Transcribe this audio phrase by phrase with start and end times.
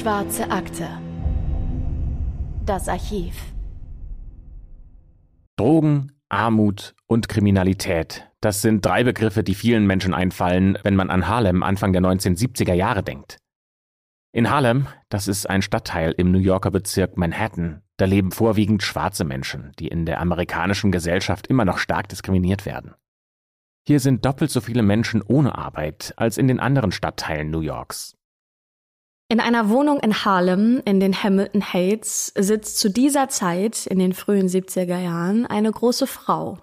[0.00, 0.88] Schwarze Akte.
[2.64, 3.34] Das Archiv.
[5.56, 8.26] Drogen, Armut und Kriminalität.
[8.40, 12.72] Das sind drei Begriffe, die vielen Menschen einfallen, wenn man an Harlem Anfang der 1970er
[12.72, 13.36] Jahre denkt.
[14.32, 19.24] In Harlem, das ist ein Stadtteil im New Yorker Bezirk Manhattan, da leben vorwiegend schwarze
[19.24, 22.94] Menschen, die in der amerikanischen Gesellschaft immer noch stark diskriminiert werden.
[23.86, 28.16] Hier sind doppelt so viele Menschen ohne Arbeit als in den anderen Stadtteilen New Yorks.
[29.30, 34.12] In einer Wohnung in Harlem in den Hamilton Heights sitzt zu dieser Zeit in den
[34.12, 36.58] frühen 70er Jahren eine große Frau.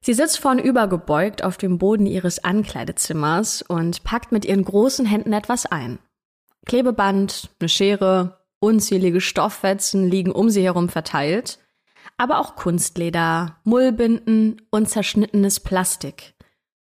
[0.00, 5.64] Sie sitzt vornübergebeugt auf dem Boden ihres Ankleidezimmers und packt mit ihren großen Händen etwas
[5.64, 6.00] ein.
[6.66, 11.60] Klebeband, eine Schere, unzählige Stofffetzen liegen um sie herum verteilt,
[12.16, 16.34] aber auch Kunstleder, Mullbinden und zerschnittenes Plastik.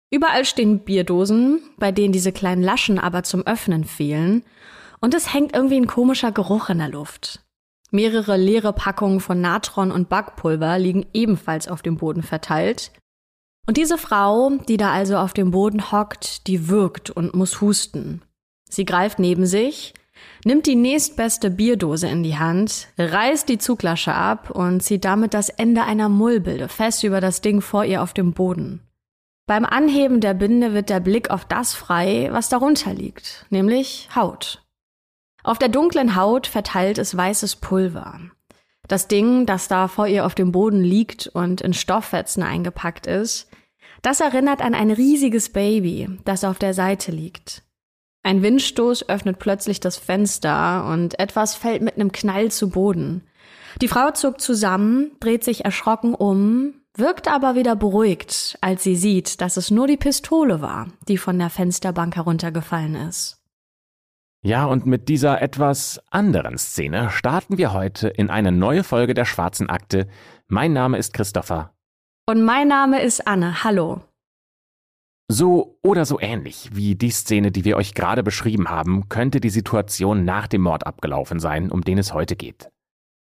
[0.10, 4.44] Überall stehen Bierdosen, bei denen diese kleinen Laschen aber zum Öffnen fehlen,
[5.02, 7.42] und es hängt irgendwie ein komischer Geruch in der Luft.
[7.92, 12.92] Mehrere leere Packungen von Natron und Backpulver liegen ebenfalls auf dem Boden verteilt.
[13.66, 18.22] Und diese Frau, die da also auf dem Boden hockt, die wirkt und muss husten.
[18.70, 19.94] Sie greift neben sich,
[20.46, 25.50] nimmt die nächstbeste Bierdose in die Hand, reißt die Zuglasche ab und zieht damit das
[25.50, 28.82] Ende einer Mullbilde fest über das Ding vor ihr auf dem Boden.
[29.48, 34.62] Beim Anheben der Binde wird der Blick auf das frei, was darunter liegt, nämlich Haut.
[35.50, 38.20] Auf der dunklen Haut verteilt es weißes Pulver.
[38.88, 43.50] Das Ding, das da vor ihr auf dem Boden liegt und in Stofffetzen eingepackt ist,
[44.04, 47.64] das erinnert an ein riesiges Baby, das auf der Seite liegt.
[48.22, 53.24] Ein Windstoß öffnet plötzlich das Fenster und etwas fällt mit einem Knall zu Boden.
[53.82, 59.42] Die Frau zuckt zusammen, dreht sich erschrocken um, wirkt aber wieder beruhigt, als sie sieht,
[59.42, 63.39] dass es nur die Pistole war, die von der Fensterbank heruntergefallen ist.
[64.42, 69.26] Ja, und mit dieser etwas anderen Szene starten wir heute in eine neue Folge der
[69.26, 70.08] Schwarzen Akte.
[70.48, 71.74] Mein Name ist Christopher.
[72.26, 73.66] Und mein Name ist Anne.
[73.66, 74.02] Hallo.
[75.28, 79.50] So oder so ähnlich wie die Szene, die wir euch gerade beschrieben haben, könnte die
[79.50, 82.70] Situation nach dem Mord abgelaufen sein, um den es heute geht.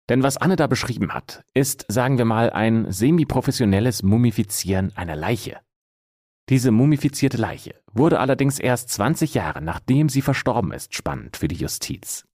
[0.10, 5.60] Denn was Anne da beschrieben hat, ist, sagen wir mal, ein semi-professionelles Mumifizieren einer Leiche.
[6.50, 11.56] Diese mumifizierte Leiche wurde allerdings erst 20 Jahre nachdem sie verstorben ist spannend für die
[11.56, 12.26] Justiz.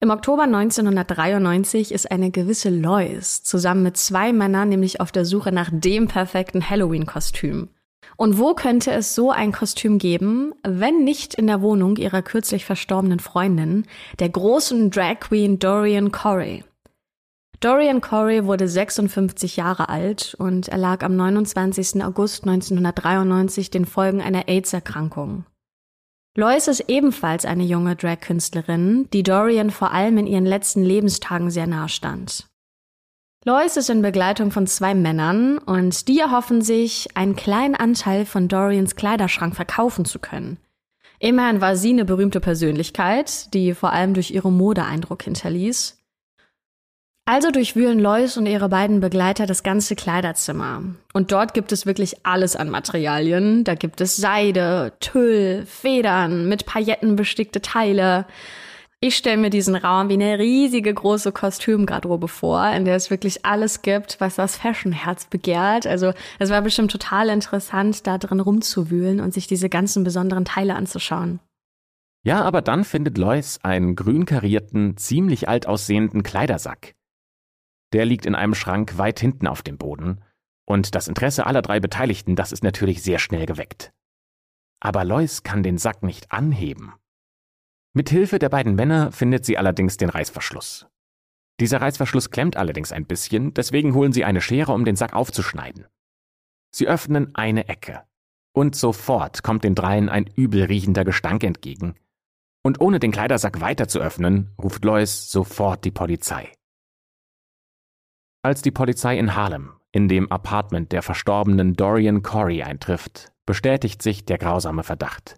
[0.00, 5.50] Im Oktober 1993 ist eine gewisse Lois zusammen mit zwei Männern nämlich auf der Suche
[5.50, 7.70] nach dem perfekten Halloween-Kostüm.
[8.16, 12.64] Und wo könnte es so ein Kostüm geben, wenn nicht in der Wohnung ihrer kürzlich
[12.64, 13.86] verstorbenen Freundin,
[14.18, 16.64] der großen Drag Queen Dorian Corey?
[17.60, 22.04] Dorian Corey wurde 56 Jahre alt und erlag am 29.
[22.04, 25.44] August 1993 den Folgen einer AIDS-Erkrankung.
[26.36, 31.68] Lois ist ebenfalls eine junge Drag-Künstlerin, die Dorian vor allem in ihren letzten Lebenstagen sehr
[31.68, 32.48] nahe stand.
[33.44, 38.48] Lois ist in Begleitung von zwei Männern und die erhoffen sich, einen kleinen Anteil von
[38.48, 40.56] Dorians Kleiderschrank verkaufen zu können.
[41.20, 46.03] Immerhin war sie eine berühmte Persönlichkeit, die vor allem durch ihre Mode Eindruck hinterließ.
[47.26, 50.82] Also durchwühlen Lois und ihre beiden Begleiter das ganze Kleiderzimmer.
[51.14, 53.64] Und dort gibt es wirklich alles an Materialien.
[53.64, 58.26] Da gibt es Seide, Tüll, Federn, mit Pailletten bestickte Teile.
[59.00, 63.44] Ich stelle mir diesen Raum wie eine riesige große Kostümgarderobe vor, in der es wirklich
[63.46, 65.86] alles gibt, was das Fashionherz begehrt.
[65.86, 70.74] Also es war bestimmt total interessant, da drin rumzuwühlen und sich diese ganzen besonderen Teile
[70.74, 71.40] anzuschauen.
[72.22, 76.94] Ja, aber dann findet Lois einen grün karierten, ziemlich alt aussehenden Kleidersack.
[77.94, 80.22] Der liegt in einem Schrank weit hinten auf dem Boden.
[80.66, 83.92] Und das Interesse aller drei Beteiligten, das ist natürlich sehr schnell geweckt.
[84.80, 86.92] Aber Lois kann den Sack nicht anheben.
[87.92, 90.88] Mit Hilfe der beiden Männer findet sie allerdings den Reißverschluss.
[91.60, 95.86] Dieser Reißverschluss klemmt allerdings ein bisschen, deswegen holen sie eine Schere, um den Sack aufzuschneiden.
[96.74, 98.02] Sie öffnen eine Ecke.
[98.52, 101.94] Und sofort kommt den dreien ein übel riechender Gestank entgegen.
[102.64, 106.50] Und ohne den Kleidersack weiter zu öffnen, ruft Lois sofort die Polizei.
[108.44, 114.26] Als die Polizei in Harlem, in dem Apartment der verstorbenen Dorian Corey eintrifft, bestätigt sich
[114.26, 115.36] der grausame Verdacht.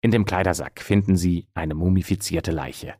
[0.00, 2.96] In dem Kleidersack finden sie eine mumifizierte Leiche.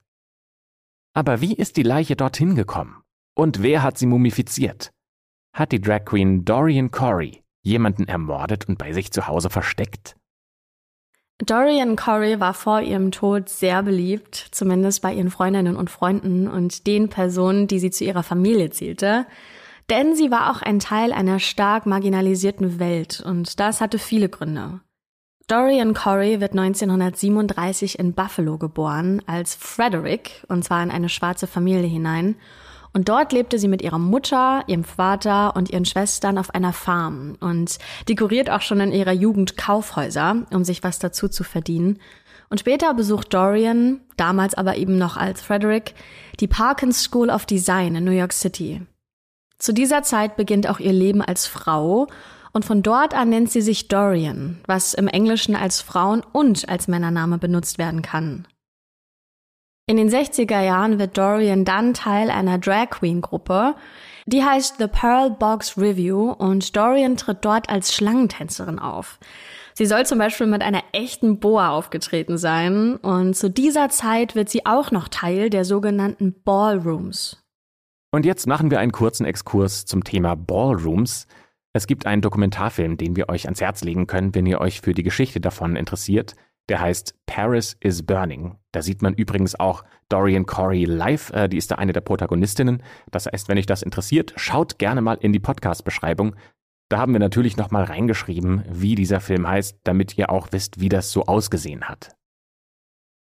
[1.15, 3.03] Aber wie ist die Leiche dorthin gekommen?
[3.35, 4.93] Und wer hat sie mumifiziert?
[5.53, 10.17] Hat die Drag Queen Dorian Corey jemanden ermordet und bei sich zu Hause versteckt?
[11.45, 16.87] Dorian Corey war vor ihrem Tod sehr beliebt, zumindest bei ihren Freundinnen und Freunden und
[16.87, 19.25] den Personen, die sie zu ihrer Familie zählte.
[19.89, 24.81] Denn sie war auch ein Teil einer stark marginalisierten Welt und das hatte viele Gründe.
[25.47, 31.89] Dorian Corey wird 1937 in Buffalo geboren als Frederick, und zwar in eine schwarze Familie
[31.89, 32.37] hinein.
[32.93, 37.37] Und dort lebte sie mit ihrer Mutter, ihrem Vater und ihren Schwestern auf einer Farm
[37.41, 41.99] und dekoriert auch schon in ihrer Jugend Kaufhäuser, um sich was dazu zu verdienen.
[42.51, 45.95] Und später besucht Dorian, damals aber eben noch als Frederick,
[46.41, 48.83] die Parkins School of Design in New York City.
[49.59, 52.07] Zu dieser Zeit beginnt auch ihr Leben als Frau
[52.53, 56.89] und von dort an nennt sie sich Dorian, was im Englischen als Frauen- und als
[56.89, 58.47] Männername benutzt werden kann.
[59.89, 63.75] In den 60er Jahren wird Dorian dann Teil einer Drag Queen Gruppe,
[64.27, 69.19] die heißt The Pearl Box Review und Dorian tritt dort als Schlangentänzerin auf.
[69.73, 74.51] Sie soll zum Beispiel mit einer echten Boa aufgetreten sein und zu dieser Zeit wird
[74.51, 77.43] sie auch noch Teil der sogenannten Ballrooms.
[78.11, 81.27] Und jetzt machen wir einen kurzen Exkurs zum Thema Ballrooms.
[81.73, 84.93] Es gibt einen Dokumentarfilm, den wir euch ans Herz legen können, wenn ihr euch für
[84.93, 86.35] die Geschichte davon interessiert.
[86.69, 88.59] Der heißt Paris is Burning.
[88.79, 91.31] Da sieht man übrigens auch Dorian Corey live.
[91.31, 92.81] Äh, die ist da eine der Protagonistinnen.
[93.11, 96.37] Das heißt, wenn euch das interessiert, schaut gerne mal in die Podcast-Beschreibung.
[96.89, 100.89] Da haben wir natürlich nochmal reingeschrieben, wie dieser Film heißt, damit ihr auch wisst, wie
[100.89, 102.15] das so ausgesehen hat.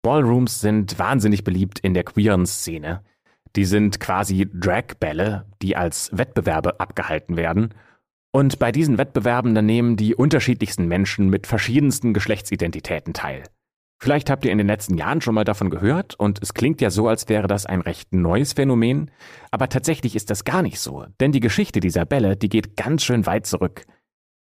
[0.02, 3.04] Ballrooms sind wahnsinnig beliebt in der queeren Szene.
[3.56, 7.74] Die sind quasi Drag-Bälle, die als Wettbewerbe abgehalten werden
[8.32, 13.44] und bei diesen Wettbewerben dann nehmen die unterschiedlichsten Menschen mit verschiedensten Geschlechtsidentitäten teil.
[14.04, 16.90] Vielleicht habt ihr in den letzten Jahren schon mal davon gehört und es klingt ja
[16.90, 19.10] so, als wäre das ein recht neues Phänomen,
[19.50, 23.02] aber tatsächlich ist das gar nicht so, denn die Geschichte dieser Bälle, die geht ganz
[23.02, 23.86] schön weit zurück.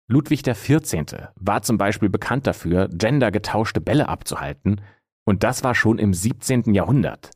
[0.07, 1.29] Ludwig XIV.
[1.35, 4.81] war zum Beispiel bekannt dafür, gendergetauschte Bälle abzuhalten,
[5.27, 6.73] und das war schon im 17.
[6.73, 7.29] Jahrhundert.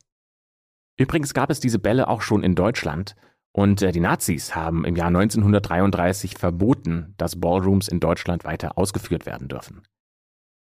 [0.97, 3.15] Übrigens gab es diese Bälle auch schon in Deutschland,
[3.51, 9.27] und äh, die Nazis haben im Jahr 1933 verboten, dass Ballrooms in Deutschland weiter ausgeführt
[9.27, 9.83] werden dürfen.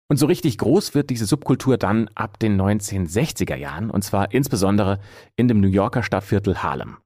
[0.08, 5.00] Und so richtig groß wird diese Subkultur dann ab den 1960er Jahren, und zwar insbesondere
[5.34, 6.98] in dem New Yorker Stadtviertel Harlem.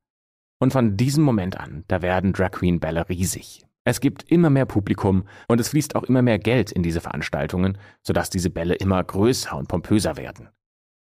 [0.58, 3.64] Und von diesem Moment an, da werden Drag Queen Bälle riesig.
[3.84, 7.78] Es gibt immer mehr Publikum und es fließt auch immer mehr Geld in diese Veranstaltungen,
[8.02, 10.50] sodass diese Bälle immer größer und pompöser werden.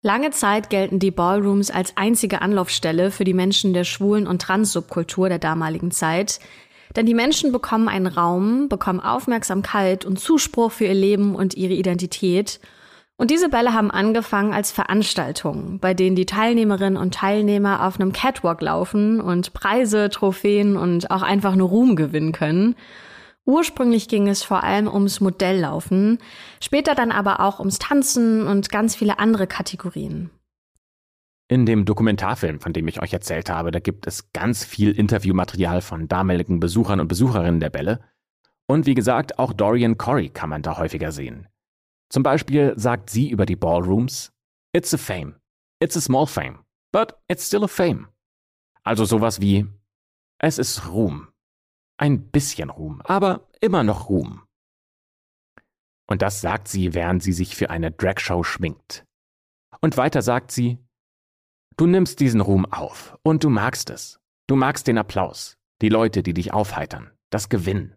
[0.03, 5.29] Lange Zeit gelten die Ballrooms als einzige Anlaufstelle für die Menschen der schwulen und Trans-Subkultur
[5.29, 6.41] der damaligen Zeit.
[6.97, 11.75] Denn die Menschen bekommen einen Raum, bekommen Aufmerksamkeit und Zuspruch für ihr Leben und ihre
[11.75, 12.61] Identität.
[13.17, 18.13] Und diese Bälle haben angefangen als Veranstaltungen, bei denen die Teilnehmerinnen und Teilnehmer auf einem
[18.13, 22.75] Catwalk laufen und Preise, Trophäen und auch einfach nur Ruhm gewinnen können.
[23.45, 26.19] Ursprünglich ging es vor allem ums Modelllaufen,
[26.61, 30.31] später dann aber auch ums Tanzen und ganz viele andere Kategorien.
[31.47, 35.83] In dem Dokumentarfilm, von dem ich euch erzählt habe, da gibt es ganz viel Interviewmaterial
[35.83, 38.01] von damaligen Besuchern und Besucherinnen der Bälle.
[38.67, 41.49] Und wie gesagt, auch Dorian Corey kann man da häufiger sehen.
[42.09, 44.33] Zum Beispiel sagt sie über die Ballrooms,
[44.73, 45.37] It's a fame.
[45.81, 46.65] It's a small fame.
[46.93, 48.09] But it's still a fame.
[48.83, 49.67] Also sowas wie,
[50.39, 51.29] es ist Ruhm.
[51.97, 54.43] Ein bisschen Ruhm, aber immer noch Ruhm.
[56.07, 59.07] Und das sagt sie, während sie sich für eine Dragshow schminkt.
[59.81, 60.79] Und weiter sagt sie,
[61.77, 64.21] du nimmst diesen Ruhm auf und du magst es.
[64.47, 67.97] Du magst den Applaus, die Leute, die dich aufheitern, das Gewinnen.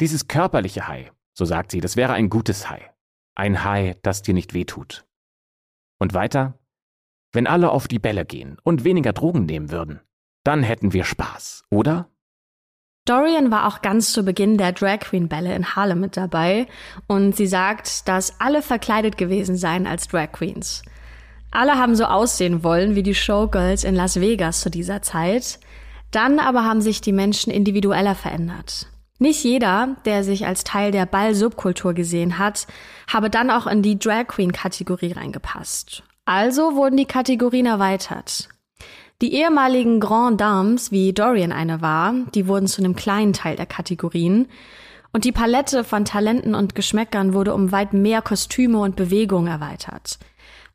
[0.00, 2.90] Dieses körperliche High, so sagt sie, das wäre ein gutes High.
[3.34, 5.06] Ein High, das dir nicht wehtut.
[5.98, 6.58] Und weiter,
[7.32, 10.00] wenn alle auf die Bälle gehen und weniger Drogen nehmen würden,
[10.44, 12.10] dann hätten wir Spaß, oder?
[13.06, 16.66] Dorian war auch ganz zu Beginn der Drag Queen Bälle in Harlem mit dabei
[17.06, 20.82] und sie sagt, dass alle verkleidet gewesen seien als Drag Queens.
[21.54, 25.60] Alle haben so aussehen wollen wie die Showgirls in Las Vegas zu dieser Zeit.
[26.10, 28.88] Dann aber haben sich die Menschen individueller verändert.
[29.20, 32.66] Nicht jeder, der sich als Teil der Ball-Subkultur gesehen hat,
[33.06, 36.02] habe dann auch in die Drag Queen-Kategorie reingepasst.
[36.24, 38.48] Also wurden die Kategorien erweitert.
[39.22, 43.66] Die ehemaligen Grand Dames, wie Dorian eine war, die wurden zu einem kleinen Teil der
[43.66, 44.48] Kategorien.
[45.12, 50.18] Und die Palette von Talenten und Geschmäckern wurde um weit mehr Kostüme und Bewegungen erweitert.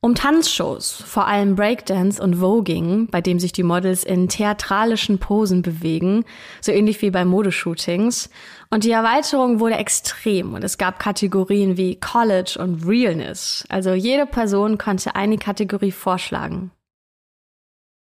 [0.02, 5.62] Um Tanzshows, vor allem Breakdance und Voging, bei dem sich die Models in theatralischen Posen
[5.62, 6.24] bewegen,
[6.62, 8.30] so ähnlich wie bei Modeshootings.
[8.70, 13.66] Und die Erweiterung wurde extrem und es gab Kategorien wie College und Realness.
[13.68, 16.72] Also jede Person konnte eine Kategorie vorschlagen.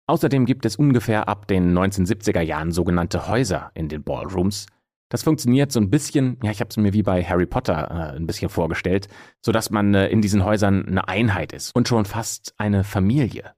[0.09, 4.67] Außerdem gibt es ungefähr ab den 1970er Jahren sogenannte Häuser in den Ballrooms.
[5.14, 8.16] Das funktioniert so ein bisschen, ja, ich habe es mir wie bei Harry Potter äh,
[8.16, 9.06] ein bisschen vorgestellt,
[9.42, 13.54] sodass man äh, in diesen Häusern eine Einheit ist und schon fast eine Familie.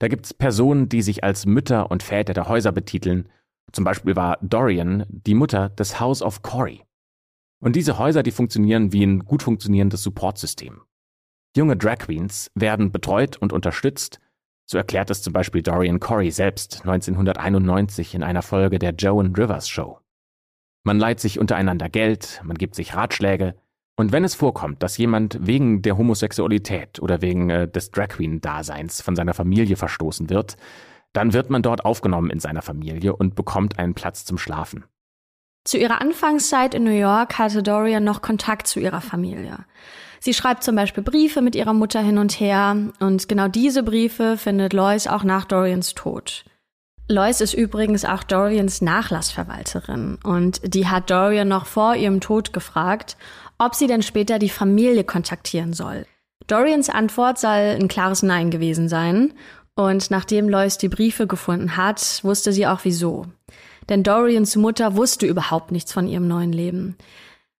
[0.00, 3.28] Da gibt es Personen, die sich als Mütter und Väter der Häuser betiteln.
[3.70, 6.82] Zum Beispiel war Dorian die Mutter des House of Corey.
[7.60, 10.80] Und diese Häuser, die funktionieren wie ein gut funktionierendes Supportsystem.
[11.56, 14.18] Junge Drag Queens werden betreut und unterstützt,
[14.66, 19.68] so erklärt es zum Beispiel Dorian Corey selbst 1991 in einer Folge der Joan Rivers
[19.68, 20.01] Show.
[20.84, 23.54] Man leiht sich untereinander Geld, man gibt sich Ratschläge,
[23.96, 29.02] und wenn es vorkommt, dass jemand wegen der Homosexualität oder wegen äh, des Drag Queen-Daseins
[29.02, 30.56] von seiner Familie verstoßen wird,
[31.12, 34.84] dann wird man dort aufgenommen in seiner Familie und bekommt einen Platz zum Schlafen.
[35.64, 39.58] Zu ihrer Anfangszeit in New York hatte Dorian noch Kontakt zu ihrer Familie.
[40.18, 44.36] Sie schreibt zum Beispiel Briefe mit ihrer Mutter hin und her und genau diese Briefe
[44.36, 46.44] findet Lois auch nach Dorians Tod.
[47.12, 53.18] Lois ist übrigens auch Dorians Nachlassverwalterin und die hat Dorian noch vor ihrem Tod gefragt,
[53.58, 56.06] ob sie denn später die Familie kontaktieren soll.
[56.46, 59.34] Dorians Antwort soll ein klares Nein gewesen sein
[59.74, 63.26] und nachdem Lois die Briefe gefunden hat, wusste sie auch wieso.
[63.90, 66.96] Denn Dorians Mutter wusste überhaupt nichts von ihrem neuen Leben.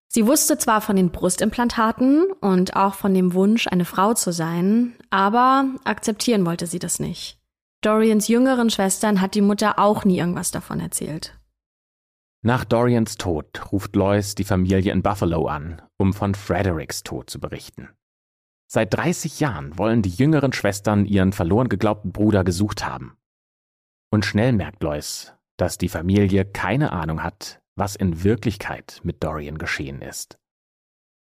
[0.07, 4.95] Sie wusste zwar von den Brustimplantaten und auch von dem Wunsch, eine Frau zu sein,
[5.11, 7.37] aber akzeptieren wollte sie das nicht.
[7.83, 11.37] Dorians jüngeren Schwestern hat die Mutter auch nie irgendwas davon erzählt.
[12.41, 17.41] Nach Dorians Tod ruft Lois die Familie in Buffalo an, um von Fredericks Tod zu
[17.41, 17.89] berichten.
[18.71, 23.17] Seit 30 Jahren wollen die jüngeren Schwestern ihren verloren geglaubten Bruder gesucht haben.
[24.09, 29.57] Und schnell merkt Lois, dass die Familie keine Ahnung hat, was in Wirklichkeit mit Dorian
[29.57, 30.39] geschehen ist.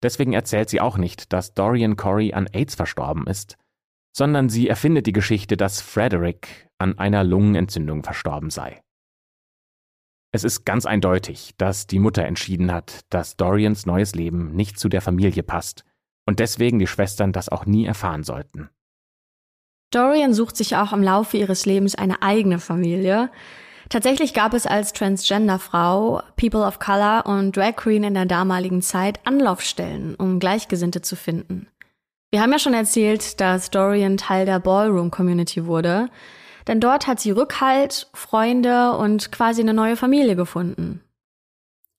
[0.02, 3.58] Deswegen erzählt sie auch nicht, dass Dorian Corey an AIDS verstorben ist,
[4.18, 8.82] sondern sie erfindet die Geschichte, dass Frederick an einer Lungenentzündung verstorben sei.
[10.32, 14.90] Es ist ganz eindeutig, dass die Mutter entschieden hat, dass Dorians neues Leben nicht zu
[14.90, 15.84] der Familie passt
[16.26, 18.70] und deswegen die Schwestern das auch nie erfahren sollten.
[19.92, 23.30] Dorian sucht sich auch im Laufe ihres Lebens eine eigene Familie,
[23.90, 29.26] Tatsächlich gab es als Transgender-Frau, People of Color und Drag Queen in der damaligen Zeit
[29.26, 31.68] Anlaufstellen, um Gleichgesinnte zu finden.
[32.30, 36.10] Wir haben ja schon erzählt, dass Dorian Teil der Ballroom-Community wurde,
[36.68, 41.02] denn dort hat sie Rückhalt, Freunde und quasi eine neue Familie gefunden.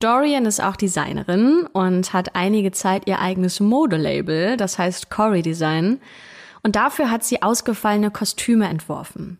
[0.01, 6.01] Dorian ist auch Designerin und hat einige Zeit ihr eigenes Modelabel, das heißt Corey Design,
[6.63, 9.39] und dafür hat sie ausgefallene Kostüme entworfen.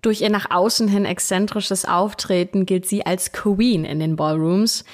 [0.00, 4.84] Durch ihr nach außen hin exzentrisches Auftreten gilt sie als Queen in den Ballrooms.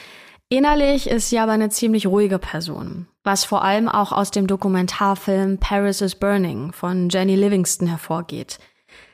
[0.52, 5.58] Innerlich ist sie aber eine ziemlich ruhige Person, was vor allem auch aus dem Dokumentarfilm
[5.58, 8.58] Paris is Burning von Jenny Livingston hervorgeht,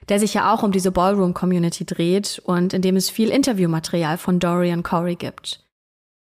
[0.09, 4.39] der sich ja auch um diese Ballroom-Community dreht und in dem es viel Interviewmaterial von
[4.39, 5.63] Dorian Corey gibt.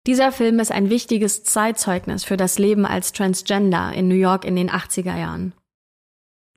[0.08, 4.56] Dieser Film ist ein wichtiges Zeitzeugnis für das Leben als Transgender in New York in
[4.56, 5.54] den 80er Jahren.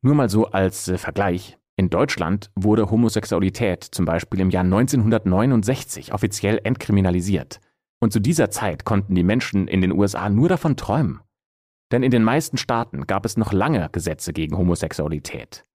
[0.02, 1.60] Nur mal so als äh, Vergleich.
[1.76, 7.62] In Deutschland wurde Homosexualität zum Beispiel im Jahr 1969 offiziell entkriminalisiert.
[8.00, 11.22] Und zu dieser Zeit konnten die Menschen in den USA nur davon träumen.
[11.92, 15.66] Denn in den meisten Staaten gab es noch lange Gesetze gegen Homosexualität.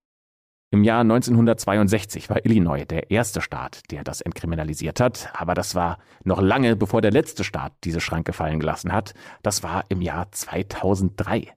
[0.72, 5.98] Im Jahr 1962 war Illinois der erste Staat, der das entkriminalisiert hat, aber das war
[6.24, 9.12] noch lange bevor der letzte Staat diese Schranke fallen gelassen hat.
[9.42, 11.54] Das war im Jahr 2003.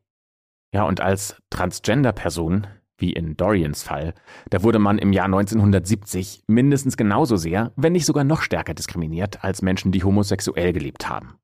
[0.74, 2.68] Ja, und als Transgender-Person
[2.98, 4.14] wie in Dorians Fall,
[4.50, 9.44] da wurde man im Jahr 1970 mindestens genauso sehr, wenn nicht sogar noch stärker diskriminiert
[9.44, 11.36] als Menschen, die homosexuell gelebt haben.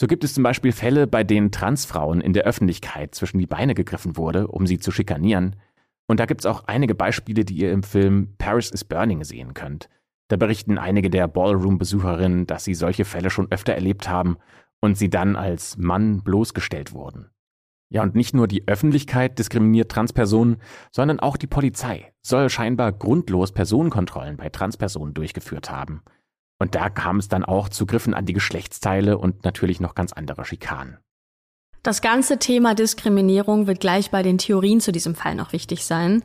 [0.00, 3.74] So gibt es zum Beispiel Fälle, bei denen Transfrauen in der Öffentlichkeit zwischen die Beine
[3.74, 5.56] gegriffen wurde, um sie zu schikanieren.
[6.06, 9.54] Und da gibt es auch einige Beispiele, die ihr im Film Paris is Burning sehen
[9.54, 9.88] könnt.
[10.28, 14.36] Da berichten einige der Ballroom-Besucherinnen, dass sie solche Fälle schon öfter erlebt haben
[14.80, 17.30] und sie dann als Mann bloßgestellt wurden.
[17.94, 20.56] Ja, und nicht nur die Öffentlichkeit diskriminiert Transpersonen,
[20.90, 26.02] sondern auch die Polizei soll scheinbar grundlos Personenkontrollen bei Transpersonen durchgeführt haben.
[26.58, 30.12] Und da kam es dann auch zu Griffen an die Geschlechtsteile und natürlich noch ganz
[30.12, 30.98] andere Schikanen.
[31.84, 36.24] Das ganze Thema Diskriminierung wird gleich bei den Theorien zu diesem Fall noch wichtig sein.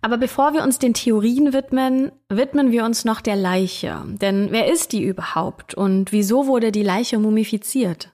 [0.00, 4.02] Aber bevor wir uns den Theorien widmen, widmen wir uns noch der Leiche.
[4.20, 8.13] Denn wer ist die überhaupt und wieso wurde die Leiche mumifiziert?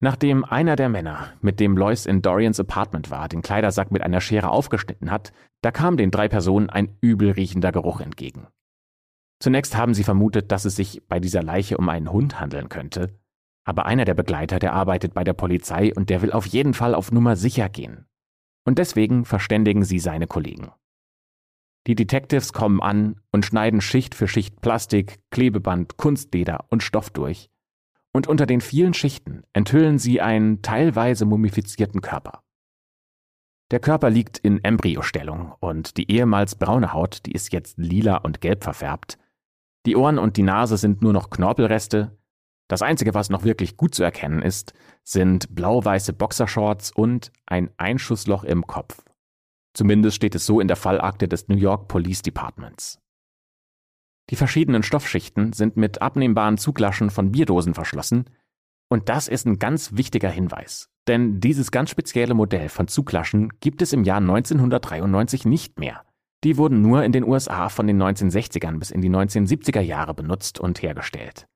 [0.00, 4.20] Nachdem einer der Männer, mit dem Lois in Dorians Apartment war, den Kleidersack mit einer
[4.20, 8.46] Schere aufgeschnitten hat, da kam den drei Personen ein übel riechender Geruch entgegen.
[9.40, 13.18] Zunächst haben sie vermutet, dass es sich bei dieser Leiche um einen Hund handeln könnte,
[13.64, 16.94] aber einer der Begleiter, der arbeitet bei der Polizei und der will auf jeden Fall
[16.94, 18.06] auf Nummer sicher gehen.
[18.64, 20.72] Und deswegen verständigen sie seine Kollegen.
[21.86, 27.48] Die Detectives kommen an und schneiden Schicht für Schicht Plastik, Klebeband, Kunstleder und Stoff durch
[28.16, 32.42] und unter den vielen Schichten enthüllen sie einen teilweise mumifizierten Körper.
[33.70, 38.40] Der Körper liegt in Embryostellung und die ehemals braune Haut, die ist jetzt lila und
[38.40, 39.18] gelb verfärbt.
[39.84, 42.16] Die Ohren und die Nase sind nur noch Knorpelreste
[42.68, 44.72] Das Einzige, was noch wirklich gut zu erkennen ist,
[45.04, 49.04] sind blau-weiße Boxershorts und ein Einschussloch im Kopf.
[49.74, 52.98] Zumindest steht es so in der Fallakte des New York Police Departments.
[54.30, 58.26] Die verschiedenen Stoffschichten sind mit abnehmbaren Zuglaschen von Bierdosen verschlossen,
[58.88, 63.82] und das ist ein ganz wichtiger Hinweis, denn dieses ganz spezielle Modell von Zuglaschen gibt
[63.82, 66.04] es im Jahr 1993 nicht mehr.
[66.44, 70.60] Die wurden nur in den USA von den 1960ern bis in die 1970er Jahre benutzt
[70.60, 71.48] und hergestellt.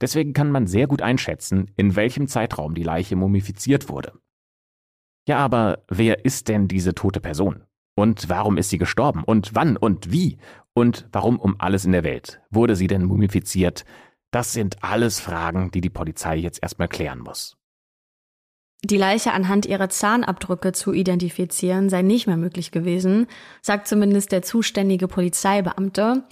[0.00, 4.12] Deswegen kann man sehr gut einschätzen, in welchem Zeitraum die Leiche mumifiziert wurde.
[5.26, 7.64] Ja, aber wer ist denn diese tote Person?
[7.96, 9.24] Und warum ist sie gestorben?
[9.24, 10.36] Und wann und wie?
[10.76, 13.86] Und warum um alles in der Welt wurde sie denn mumifiziert?
[14.30, 17.56] Das sind alles Fragen, die die Polizei jetzt erstmal klären muss.
[18.84, 23.26] Die Leiche anhand ihrer Zahnabdrücke zu identifizieren sei nicht mehr möglich gewesen,
[23.62, 26.24] sagt zumindest der zuständige Polizeibeamte,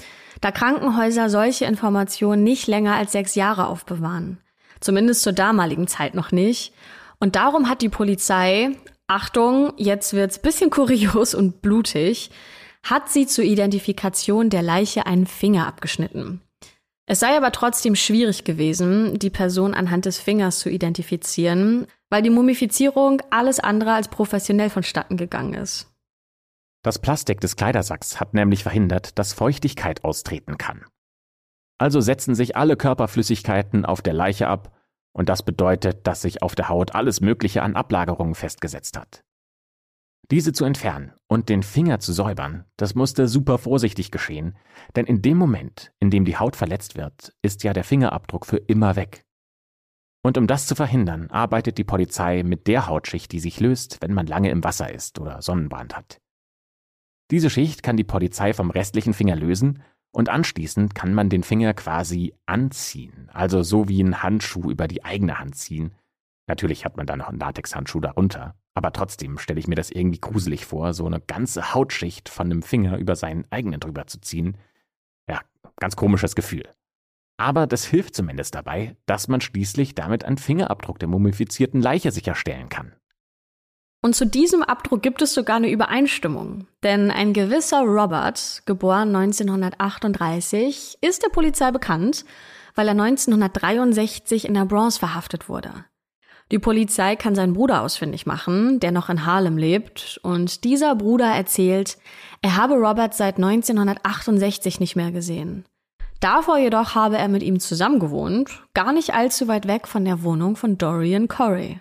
[0.43, 4.41] da Krankenhäuser solche Informationen nicht länger als sechs Jahre aufbewahren.
[4.79, 6.75] Zumindest zur damaligen Zeit noch nicht.
[7.19, 12.31] Und darum hat die Polizei, Achtung, jetzt wird's bisschen kurios und blutig,
[12.85, 16.41] hat sie zur Identifikation der Leiche einen Finger abgeschnitten.
[17.07, 22.31] Es sei aber trotzdem schwierig gewesen, die Person anhand des Fingers zu identifizieren, weil die
[22.31, 25.91] Mumifizierung alles andere als professionell vonstatten gegangen ist.
[26.83, 30.85] Das Plastik des Kleidersacks hat nämlich verhindert, dass Feuchtigkeit austreten kann.
[31.79, 34.71] Also setzen sich alle Körperflüssigkeiten auf der Leiche ab,
[35.13, 39.23] und das bedeutet, dass sich auf der Haut alles Mögliche an Ablagerungen festgesetzt hat.
[40.31, 44.57] Diese zu entfernen und den Finger zu säubern, das musste super vorsichtig geschehen,
[44.97, 48.57] denn in dem Moment, in dem die Haut verletzt wird, ist ja der Fingerabdruck für
[48.57, 49.25] immer weg.
[50.23, 54.15] Und um das zu verhindern, arbeitet die Polizei mit der Hautschicht, die sich löst, wenn
[54.15, 56.19] man lange im Wasser ist oder Sonnenbrand hat.
[57.31, 61.75] Diese Schicht kann die Polizei vom restlichen Finger lösen und anschließend kann man den Finger
[61.75, 65.95] quasi anziehen, also so wie ein Handschuh über die eigene Hand ziehen.
[66.47, 70.21] Natürlich hat man da noch einen Latexhandschuh darunter, aber trotzdem stelle ich mir das irgendwie
[70.21, 74.59] gruselig vor, so eine ganze Hautschicht von einem Finger über seinen eigenen drüber zu ziehen.
[75.29, 75.41] Ja,
[75.77, 76.69] ganz komisches Gefühl.
[77.37, 82.69] Aber das hilft zumindest dabei, dass man schließlich damit einen Fingerabdruck der mumifizierten Leiche sicherstellen
[82.69, 82.93] kann.
[84.03, 86.67] Und zu diesem Abdruck gibt es sogar eine Übereinstimmung.
[86.83, 92.27] Denn ein gewisser Robert, geboren 1938, ist der Polizei bekannt,
[92.75, 95.87] weil er 1963 in der Bronx verhaftet wurde.
[96.55, 101.27] Die Polizei kann seinen Bruder ausfindig machen, der noch in Harlem lebt, und dieser Bruder
[101.27, 101.99] erzählt,
[102.43, 105.65] er habe Robert seit 1968 nicht mehr gesehen.
[106.21, 110.55] Davor jedoch habe er mit ihm zusammengewohnt, gar nicht allzu weit weg von der Wohnung
[110.55, 111.81] von Dorian Corey.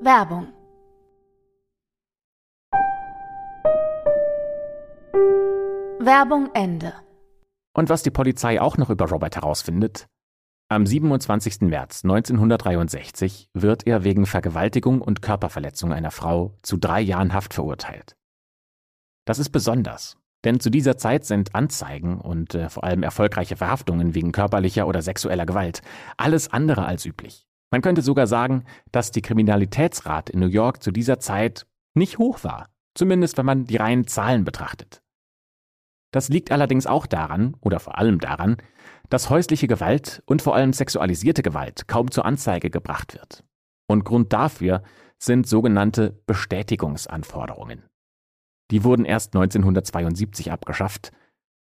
[0.00, 0.48] Werbung
[6.00, 6.92] Werbung Ende.
[7.72, 10.08] Und was die Polizei auch noch über Robert herausfindet,
[10.70, 11.62] am 27.
[11.62, 18.16] März 1963 wird er wegen Vergewaltigung und Körperverletzung einer Frau zu drei Jahren Haft verurteilt.
[19.24, 24.14] Das ist besonders, denn zu dieser Zeit sind Anzeigen und äh, vor allem erfolgreiche Verhaftungen
[24.14, 25.80] wegen körperlicher oder sexueller Gewalt
[26.18, 27.46] alles andere als üblich.
[27.70, 32.44] Man könnte sogar sagen, dass die Kriminalitätsrate in New York zu dieser Zeit nicht hoch
[32.44, 35.02] war, zumindest wenn man die reinen Zahlen betrachtet.
[36.10, 38.56] Das liegt allerdings auch daran, oder vor allem daran,
[39.08, 43.44] dass häusliche Gewalt und vor allem sexualisierte Gewalt kaum zur Anzeige gebracht wird.
[43.86, 44.82] Und Grund dafür
[45.18, 47.84] sind sogenannte Bestätigungsanforderungen.
[48.70, 51.12] Die wurden erst 1972 abgeschafft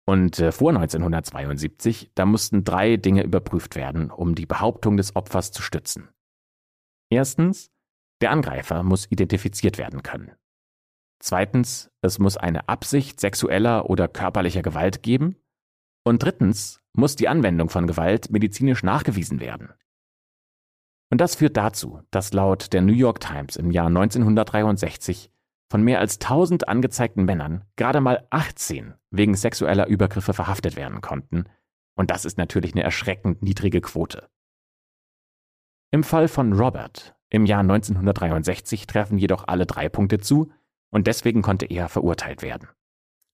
[0.07, 5.51] und äh, vor 1972, da mussten drei Dinge überprüft werden, um die Behauptung des Opfers
[5.51, 6.09] zu stützen.
[7.11, 7.71] Erstens,
[8.21, 10.33] der Angreifer muss identifiziert werden können.
[11.21, 15.37] Zweitens, es muss eine Absicht sexueller oder körperlicher Gewalt geben.
[16.07, 19.73] Und drittens muss die Anwendung von Gewalt medizinisch nachgewiesen werden.
[21.11, 25.33] Und das führt dazu, dass laut der New York Times im Jahr 1963
[25.69, 31.47] von mehr als 1000 angezeigten Männern gerade mal 18 wegen sexueller Übergriffe verhaftet werden konnten.
[31.97, 34.29] Und das ist natürlich eine erschreckend niedrige Quote.
[35.91, 40.53] Im Fall von Robert im Jahr 1963 treffen jedoch alle drei Punkte zu
[40.91, 42.69] und deswegen konnte er verurteilt werden.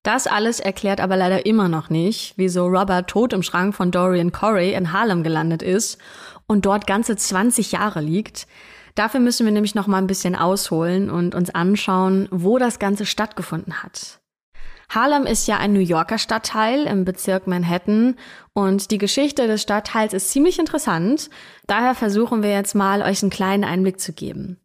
[0.02, 4.32] Das alles erklärt aber leider immer noch nicht, wieso Robert tot im Schrank von Dorian
[4.32, 5.98] Corey in Harlem gelandet ist
[6.46, 8.48] und dort ganze 20 Jahre liegt.
[8.96, 13.06] Dafür müssen wir nämlich noch mal ein bisschen ausholen und uns anschauen, wo das Ganze
[13.06, 14.18] stattgefunden hat.
[14.90, 18.16] Harlem ist ja ein New Yorker Stadtteil im Bezirk Manhattan
[18.52, 21.30] und die Geschichte des Stadtteils ist ziemlich interessant.
[21.66, 24.58] Daher versuchen wir jetzt mal, euch einen kleinen Einblick zu geben.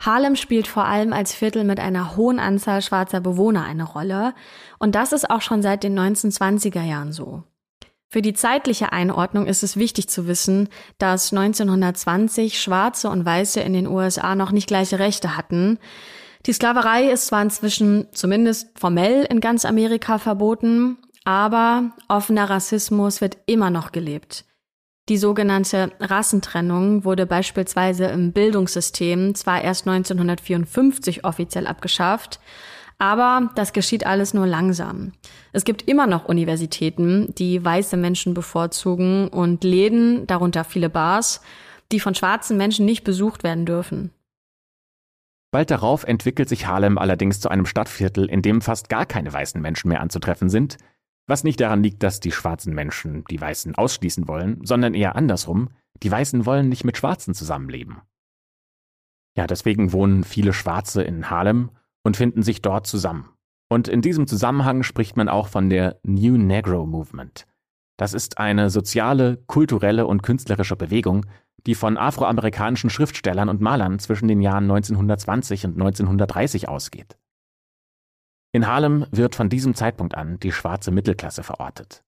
[0.00, 4.34] Harlem spielt vor allem als Viertel mit einer hohen Anzahl schwarzer Bewohner eine Rolle
[4.78, 7.44] und das ist auch schon seit den 1920er Jahren so.
[8.10, 13.74] Für die zeitliche Einordnung ist es wichtig zu wissen, dass 1920 Schwarze und Weiße in
[13.74, 15.78] den USA noch nicht gleiche Rechte hatten.
[16.46, 23.36] Die Sklaverei ist zwar inzwischen zumindest formell in ganz Amerika verboten, aber offener Rassismus wird
[23.44, 24.46] immer noch gelebt.
[25.10, 32.40] Die sogenannte Rassentrennung wurde beispielsweise im Bildungssystem zwar erst 1954 offiziell abgeschafft,
[32.98, 35.12] aber das geschieht alles nur langsam.
[35.52, 41.40] Es gibt immer noch Universitäten, die weiße Menschen bevorzugen und Läden, darunter viele Bars,
[41.92, 44.10] die von schwarzen Menschen nicht besucht werden dürfen.
[45.50, 49.60] Bald darauf entwickelt sich Harlem allerdings zu einem Stadtviertel, in dem fast gar keine weißen
[49.62, 50.76] Menschen mehr anzutreffen sind,
[51.26, 55.70] was nicht daran liegt, dass die schwarzen Menschen die Weißen ausschließen wollen, sondern eher andersrum,
[56.02, 58.00] die Weißen wollen nicht mit Schwarzen zusammenleben.
[59.36, 61.70] Ja, deswegen wohnen viele Schwarze in Harlem
[62.08, 63.28] und finden sich dort zusammen.
[63.70, 67.46] Und in diesem Zusammenhang spricht man auch von der New Negro Movement.
[67.98, 71.26] Das ist eine soziale, kulturelle und künstlerische Bewegung,
[71.66, 77.18] die von afroamerikanischen Schriftstellern und Malern zwischen den Jahren 1920 und 1930 ausgeht.
[78.52, 82.04] In Harlem wird von diesem Zeitpunkt an die schwarze Mittelklasse verortet.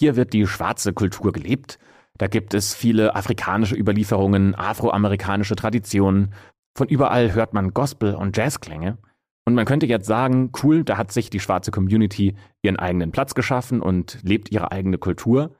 [0.00, 1.78] Hier wird die schwarze Kultur gelebt,
[2.18, 6.32] da gibt es viele afrikanische Überlieferungen, afroamerikanische Traditionen,
[6.76, 8.98] von überall hört man Gospel- und Jazzklänge.
[9.44, 13.34] Und man könnte jetzt sagen, cool, da hat sich die schwarze Community ihren eigenen Platz
[13.34, 15.54] geschaffen und lebt ihre eigene Kultur.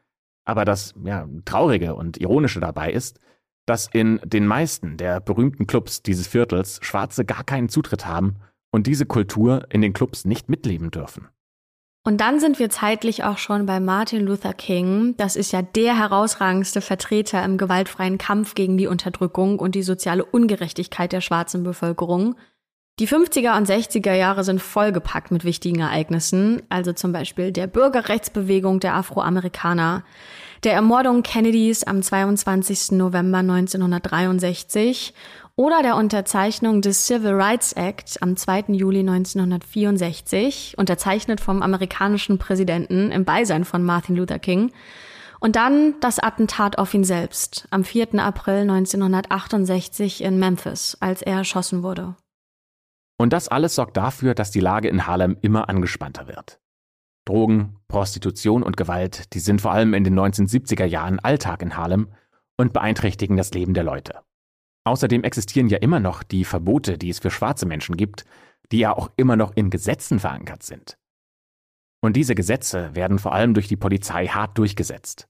[0.44, 3.20] Aber das ja, Traurige und Ironische dabei ist,
[3.64, 8.36] dass in den meisten der berühmten Clubs dieses Viertels Schwarze gar keinen Zutritt haben
[8.70, 11.28] und diese Kultur in den Clubs nicht mitleben dürfen.
[12.06, 15.16] Und dann sind wir zeitlich auch schon bei Martin Luther King.
[15.16, 20.24] Das ist ja der herausragendste Vertreter im gewaltfreien Kampf gegen die Unterdrückung und die soziale
[20.24, 22.36] Ungerechtigkeit der schwarzen Bevölkerung.
[23.00, 28.78] Die 50er und 60er Jahre sind vollgepackt mit wichtigen Ereignissen, also zum Beispiel der Bürgerrechtsbewegung
[28.78, 30.04] der Afroamerikaner,
[30.62, 32.92] der Ermordung Kennedys am 22.
[32.92, 35.12] November 1963
[35.56, 38.66] oder der Unterzeichnung des Civil Rights Act am 2.
[38.68, 44.70] Juli 1964, unterzeichnet vom amerikanischen Präsidenten im Beisein von Martin Luther King,
[45.40, 48.14] und dann das Attentat auf ihn selbst am 4.
[48.14, 52.16] April 1968 in Memphis, als er erschossen wurde.
[53.18, 56.58] Und das alles sorgt dafür, dass die Lage in Harlem immer angespannter wird.
[57.26, 62.08] Drogen, Prostitution und Gewalt, die sind vor allem in den 1970er Jahren Alltag in Harlem
[62.56, 64.20] und beeinträchtigen das Leben der Leute.
[64.86, 68.24] Außerdem existieren ja immer noch die Verbote, die es für schwarze Menschen gibt,
[68.70, 70.96] die ja auch immer noch in Gesetzen verankert sind.
[72.00, 75.28] Und diese Gesetze werden vor allem durch die Polizei hart durchgesetzt.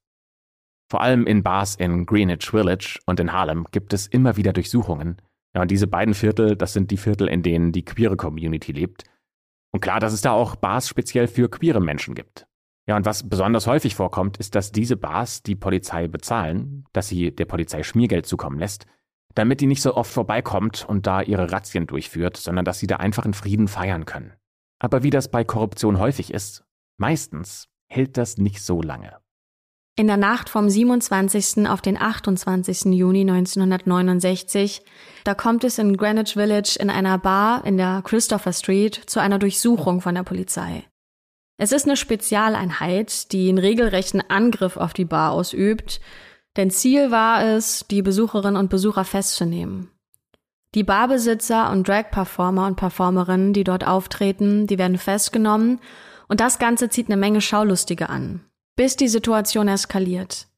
[0.90, 5.22] Vor allem in Bars in Greenwich Village und in Harlem gibt es immer wieder Durchsuchungen.
[5.54, 9.04] Ja, und diese beiden Viertel, das sind die Viertel, in denen die queere Community lebt.
[9.72, 12.46] Und klar, dass es da auch Bars speziell für queere Menschen gibt.
[12.86, 17.34] Ja, und was besonders häufig vorkommt, ist, dass diese Bars die Polizei bezahlen, dass sie
[17.34, 18.86] der Polizei Schmiergeld zukommen lässt,
[19.36, 22.96] damit die nicht so oft vorbeikommt und da ihre Razzien durchführt, sondern dass sie da
[22.96, 24.32] einfach in Frieden feiern können.
[24.78, 26.64] Aber wie das bei Korruption häufig ist,
[26.96, 29.18] meistens hält das nicht so lange.
[29.98, 31.66] In der Nacht vom 27.
[31.68, 32.94] auf den 28.
[32.94, 34.82] Juni 1969,
[35.24, 39.38] da kommt es in Greenwich Village in einer Bar in der Christopher Street zu einer
[39.38, 40.84] Durchsuchung von der Polizei.
[41.58, 46.00] Es ist eine Spezialeinheit, die einen regelrechten Angriff auf die Bar ausübt
[46.56, 49.90] denn Ziel war es, die Besucherinnen und Besucher festzunehmen.
[50.74, 55.80] Die Barbesitzer und Drag-Performer und Performerinnen, die dort auftreten, die werden festgenommen
[56.28, 58.44] und das Ganze zieht eine Menge Schaulustige an,
[58.76, 60.48] bis die Situation eskaliert.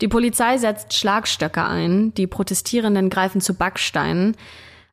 [0.00, 4.36] Die Polizei setzt Schlagstöcke ein, die Protestierenden greifen zu Backsteinen.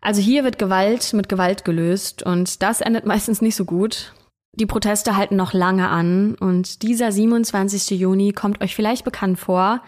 [0.02, 4.14] Also hier wird Gewalt mit Gewalt gelöst und das endet meistens nicht so gut.
[4.54, 7.92] Die Proteste halten noch lange an und dieser 27.
[7.92, 9.82] Juni kommt euch vielleicht bekannt vor,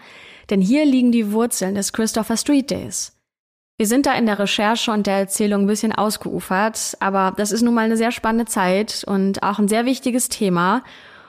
[0.50, 3.16] denn hier liegen die Wurzeln des Christopher Street Days.
[3.78, 7.62] Wir sind da in der Recherche und der Erzählung ein bisschen ausgeufert, aber das ist
[7.62, 10.84] nun mal eine sehr spannende Zeit und auch ein sehr wichtiges Thema.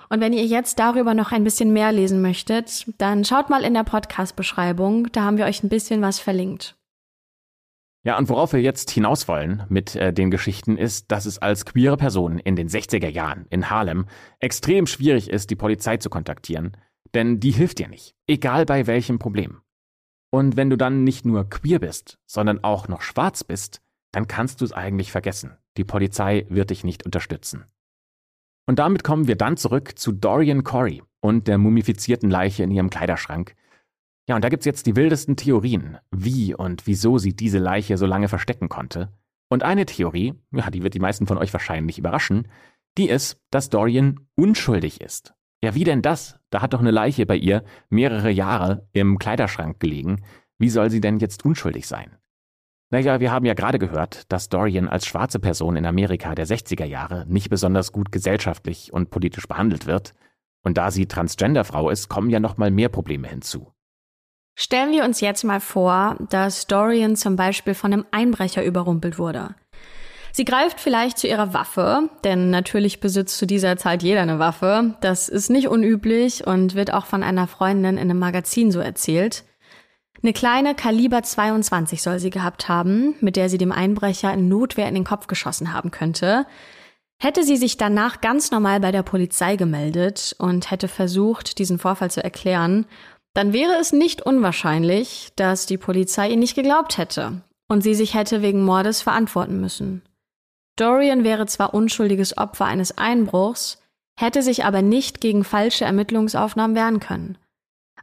[0.10, 3.74] Und wenn ihr jetzt darüber noch ein bisschen mehr lesen möchtet, dann schaut mal in
[3.74, 6.76] der Podcast-Beschreibung, da haben wir euch ein bisschen was verlinkt.
[8.04, 11.66] Ja, und worauf wir jetzt hinaus wollen mit äh, den Geschichten ist, dass es als
[11.66, 14.08] queere Person in den 60er Jahren in Harlem
[14.40, 16.76] extrem schwierig ist, die Polizei zu kontaktieren,
[17.14, 19.62] denn die hilft dir nicht, egal bei welchem Problem.
[20.32, 24.62] Und wenn du dann nicht nur queer bist, sondern auch noch schwarz bist, dann kannst
[24.62, 25.58] du es eigentlich vergessen.
[25.78, 27.66] Die Polizei wird dich nicht unterstützen.
[28.68, 32.90] Und damit kommen wir dann zurück zu Dorian Corey und der mumifizierten Leiche in ihrem
[32.90, 33.56] Kleiderschrank.
[34.28, 38.06] Ja, und da gibt's jetzt die wildesten Theorien, wie und wieso sie diese Leiche so
[38.06, 39.10] lange verstecken konnte.
[39.50, 42.48] Und eine Theorie, ja, die wird die meisten von euch wahrscheinlich überraschen,
[42.98, 45.34] die ist, dass Dorian unschuldig ist.
[45.64, 46.40] Ja, wie denn das?
[46.52, 50.24] Da hat doch eine Leiche bei ihr mehrere Jahre im Kleiderschrank gelegen.
[50.60, 52.18] Wie soll sie denn jetzt unschuldig sein?
[52.92, 56.84] Naja, wir haben ja gerade gehört, dass Dorian als schwarze Person in Amerika der 60er
[56.84, 60.14] Jahre nicht besonders gut gesellschaftlich und politisch behandelt wird.
[60.62, 63.72] Und da sie Transgenderfrau ist, kommen ja noch mal mehr Probleme hinzu.
[64.56, 69.56] Stellen wir uns jetzt mal vor, dass Dorian zum Beispiel von einem Einbrecher überrumpelt wurde.
[70.34, 74.96] Sie greift vielleicht zu ihrer Waffe, denn natürlich besitzt zu dieser Zeit jeder eine Waffe.
[75.02, 79.44] Das ist nicht unüblich und wird auch von einer Freundin in einem Magazin so erzählt.
[80.24, 84.88] Eine kleine Kaliber 22 soll sie gehabt haben, mit der sie dem Einbrecher in Notwehr
[84.88, 86.46] in den Kopf geschossen haben könnte.
[87.20, 92.12] Hätte sie sich danach ganz normal bei der Polizei gemeldet und hätte versucht, diesen Vorfall
[92.12, 92.86] zu erklären,
[93.34, 98.14] dann wäre es nicht unwahrscheinlich, dass die Polizei ihr nicht geglaubt hätte und sie sich
[98.14, 100.02] hätte wegen Mordes verantworten müssen.
[100.76, 103.82] Dorian wäre zwar unschuldiges Opfer eines Einbruchs,
[104.20, 107.38] hätte sich aber nicht gegen falsche Ermittlungsaufnahmen wehren können.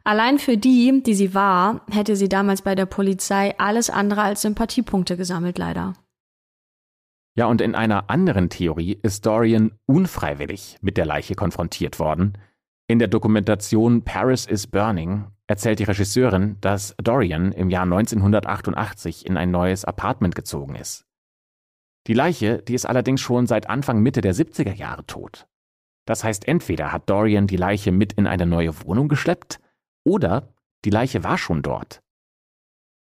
[0.03, 4.41] Allein für die, die sie war, hätte sie damals bei der Polizei alles andere als
[4.41, 5.93] Sympathiepunkte gesammelt, leider.
[7.35, 12.37] Ja, und in einer anderen Theorie ist Dorian unfreiwillig mit der Leiche konfrontiert worden.
[12.87, 19.37] In der Dokumentation Paris is Burning erzählt die Regisseurin, dass Dorian im Jahr 1988 in
[19.37, 21.05] ein neues Apartment gezogen ist.
[22.09, 25.45] Die Leiche, die ist allerdings schon seit Anfang Mitte der 70er Jahre tot.
[26.07, 29.59] Das heißt, entweder hat Dorian die Leiche mit in eine neue Wohnung geschleppt,
[30.03, 30.51] oder
[30.85, 32.01] die Leiche war schon dort.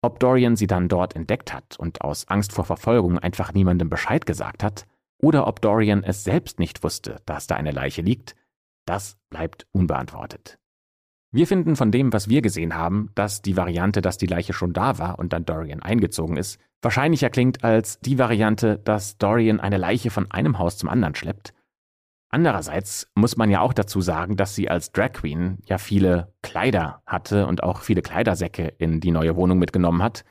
[0.02, 4.26] Ob Dorian sie dann dort entdeckt hat und aus Angst vor Verfolgung einfach niemandem Bescheid
[4.26, 4.86] gesagt hat,
[5.22, 8.36] oder ob Dorian es selbst nicht wusste, dass da eine Leiche liegt,
[8.84, 10.57] das bleibt unbeantwortet.
[11.30, 14.72] Wir finden von dem, was wir gesehen haben, dass die Variante, dass die Leiche schon
[14.72, 19.76] da war und dann Dorian eingezogen ist, wahrscheinlicher klingt als die Variante, dass Dorian eine
[19.76, 21.52] Leiche von einem Haus zum anderen schleppt.
[22.30, 27.02] Andererseits muss man ja auch dazu sagen, dass sie als Drag Queen ja viele Kleider
[27.06, 30.24] hatte und auch viele Kleidersäcke in die neue Wohnung mitgenommen hat.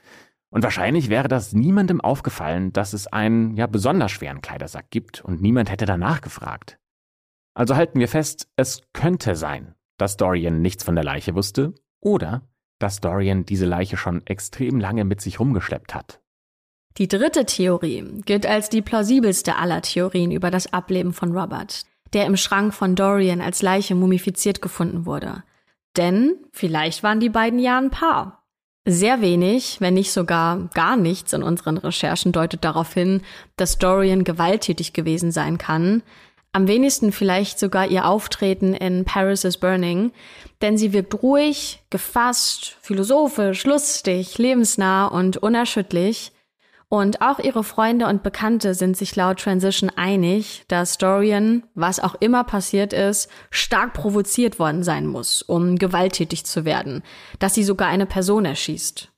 [0.49, 5.41] Und wahrscheinlich wäre das niemandem aufgefallen, dass es einen ja besonders schweren Kleidersack gibt und
[5.41, 6.79] niemand hätte danach gefragt.
[7.53, 12.47] Also halten wir fest, es könnte sein, dass Dorian nichts von der Leiche wusste oder
[12.79, 16.21] dass Dorian diese Leiche schon extrem lange mit sich rumgeschleppt hat.
[16.97, 21.83] Die dritte Theorie gilt als die plausibelste aller Theorien über das Ableben von Robert,
[22.13, 25.43] der im Schrank von Dorian als Leiche mumifiziert gefunden wurde.
[25.95, 28.43] Denn vielleicht waren die beiden ja ein Paar.
[28.85, 33.21] Sehr wenig, wenn nicht sogar gar nichts in unseren Recherchen deutet darauf hin,
[33.57, 36.03] dass Dorian gewalttätig gewesen sein kann,
[36.51, 40.11] am wenigsten vielleicht sogar ihr Auftreten in Paris is Burning,
[40.61, 46.31] denn sie wirkt ruhig, gefasst, philosophisch, lustig, lebensnah und unerschütterlich.
[46.89, 52.15] Und auch ihre Freunde und Bekannte sind sich laut Transition einig, dass Dorian, was auch
[52.21, 57.03] immer passiert ist, stark provoziert worden sein muss, um gewalttätig zu werden,
[57.39, 59.11] dass sie sogar eine Person erschießt.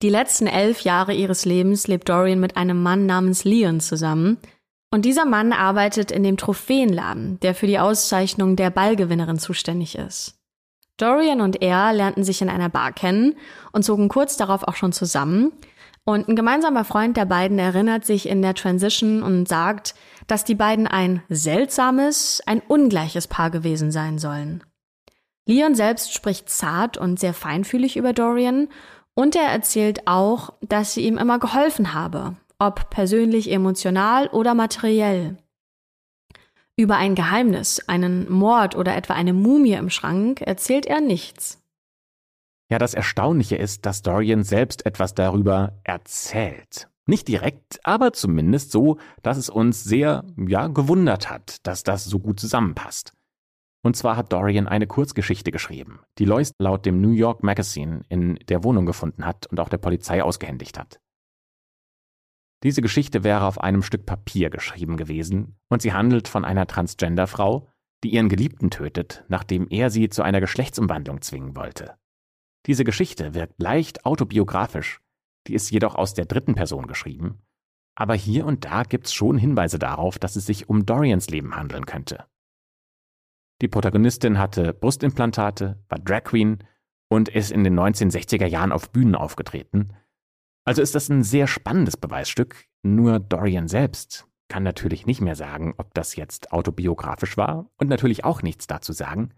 [0.00, 4.38] Die letzten elf Jahre ihres Lebens lebt Dorian mit einem Mann namens Leon zusammen,
[4.94, 10.36] und dieser Mann arbeitet in dem Trophäenladen, der für die Auszeichnung der Ballgewinnerin zuständig ist.
[10.98, 13.34] Dorian und er lernten sich in einer Bar kennen
[13.72, 15.50] und zogen kurz darauf auch schon zusammen.
[16.04, 19.96] Und ein gemeinsamer Freund der beiden erinnert sich in der Transition und sagt,
[20.28, 24.62] dass die beiden ein seltsames, ein ungleiches Paar gewesen sein sollen.
[25.44, 28.68] Leon selbst spricht zart und sehr feinfühlig über Dorian
[29.14, 35.36] und er erzählt auch, dass sie ihm immer geholfen habe ob persönlich, emotional oder materiell.
[36.76, 41.62] Über ein Geheimnis, einen Mord oder etwa eine Mumie im Schrank erzählt er nichts.
[42.70, 46.88] Ja, das Erstaunliche ist, dass Dorian selbst etwas darüber erzählt.
[47.06, 52.18] Nicht direkt, aber zumindest so, dass es uns sehr, ja, gewundert hat, dass das so
[52.18, 53.12] gut zusammenpasst.
[53.84, 58.36] Und zwar hat Dorian eine Kurzgeschichte geschrieben, die Lois laut dem New York Magazine in
[58.48, 60.98] der Wohnung gefunden hat und auch der Polizei ausgehändigt hat.
[62.64, 67.68] Diese Geschichte wäre auf einem Stück Papier geschrieben gewesen und sie handelt von einer Transgender-Frau,
[68.02, 71.94] die ihren Geliebten tötet, nachdem er sie zu einer Geschlechtsumwandlung zwingen wollte.
[72.66, 75.02] Diese Geschichte wirkt leicht autobiografisch,
[75.46, 77.42] die ist jedoch aus der dritten Person geschrieben,
[77.94, 81.84] aber hier und da gibt's schon Hinweise darauf, dass es sich um Dorians Leben handeln
[81.84, 82.24] könnte.
[83.60, 86.64] Die Protagonistin hatte Brustimplantate, war Drag Queen
[87.08, 89.92] und ist in den 1960er Jahren auf Bühnen aufgetreten,
[90.64, 95.74] also ist das ein sehr spannendes Beweisstück, nur Dorian selbst kann natürlich nicht mehr sagen,
[95.78, 99.32] ob das jetzt autobiografisch war und natürlich auch nichts dazu sagen,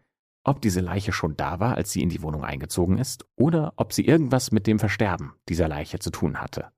[0.45, 3.93] ob diese Leiche schon da war, als sie in die Wohnung eingezogen ist, oder ob
[3.93, 6.71] sie irgendwas mit dem Versterben dieser Leiche zu tun hatte.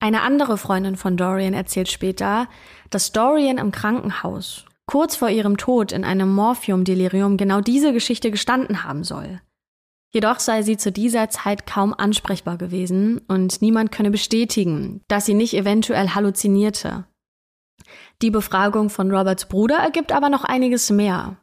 [0.00, 2.48] Eine andere Freundin von Dorian erzählt später,
[2.90, 8.84] dass Dorian im Krankenhaus kurz vor ihrem Tod in einem Morphium-Delirium genau diese Geschichte gestanden
[8.84, 9.40] haben soll.
[10.10, 15.34] Jedoch sei sie zu dieser Zeit kaum ansprechbar gewesen und niemand könne bestätigen, dass sie
[15.34, 17.04] nicht eventuell halluzinierte.
[18.22, 21.36] Die Befragung von Roberts Bruder ergibt aber noch einiges mehr.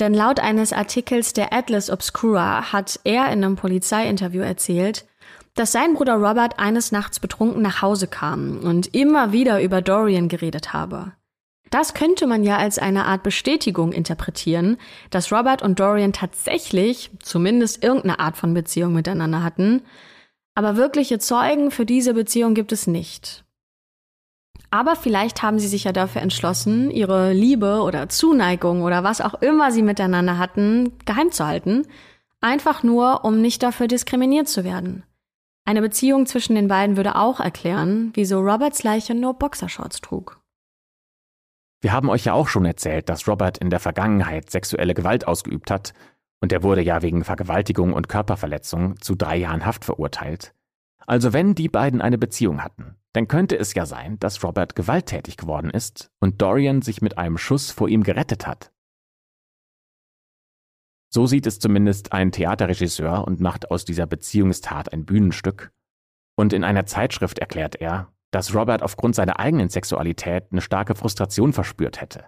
[0.00, 5.06] Denn laut eines Artikels der Atlas Obscura hat er in einem Polizeiinterview erzählt,
[5.54, 10.28] dass sein Bruder Robert eines Nachts betrunken nach Hause kam und immer wieder über Dorian
[10.28, 11.12] geredet habe.
[11.70, 14.76] Das könnte man ja als eine Art Bestätigung interpretieren,
[15.10, 19.82] dass Robert und Dorian tatsächlich zumindest irgendeine Art von Beziehung miteinander hatten,
[20.56, 23.44] aber wirkliche Zeugen für diese Beziehung gibt es nicht.
[24.70, 29.34] Aber vielleicht haben sie sich ja dafür entschlossen, ihre Liebe oder Zuneigung oder was auch
[29.40, 31.86] immer sie miteinander hatten, geheim zu halten,
[32.40, 35.04] einfach nur, um nicht dafür diskriminiert zu werden.
[35.64, 40.39] Eine Beziehung zwischen den beiden würde auch erklären, wieso Roberts Leiche nur Boxershorts trug.
[41.80, 45.70] Wir haben euch ja auch schon erzählt, dass Robert in der Vergangenheit sexuelle Gewalt ausgeübt
[45.70, 45.94] hat
[46.40, 50.54] und er wurde ja wegen Vergewaltigung und Körperverletzung zu drei Jahren Haft verurteilt.
[51.06, 55.36] Also wenn die beiden eine Beziehung hatten, dann könnte es ja sein, dass Robert gewalttätig
[55.36, 58.72] geworden ist und Dorian sich mit einem Schuss vor ihm gerettet hat.
[61.12, 65.72] So sieht es zumindest ein Theaterregisseur und macht aus dieser Beziehungstat ein Bühnenstück.
[66.36, 71.52] Und in einer Zeitschrift erklärt er, dass Robert aufgrund seiner eigenen Sexualität eine starke Frustration
[71.52, 72.26] verspürt hätte.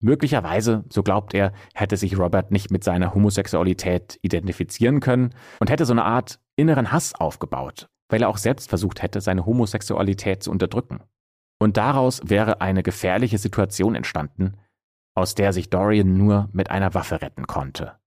[0.00, 5.86] Möglicherweise, so glaubt er, hätte sich Robert nicht mit seiner Homosexualität identifizieren können und hätte
[5.86, 10.52] so eine Art inneren Hass aufgebaut, weil er auch selbst versucht hätte, seine Homosexualität zu
[10.52, 11.00] unterdrücken.
[11.60, 14.56] Und daraus wäre eine gefährliche Situation entstanden,
[15.16, 17.98] aus der sich Dorian nur mit einer Waffe retten konnte.